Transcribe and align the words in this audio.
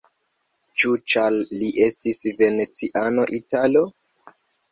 Ĉu 0.79 0.93
ĉar 1.13 1.35
li 1.59 1.69
estis 1.89 2.21
veneciano, 2.41 3.27
italo? 3.41 3.87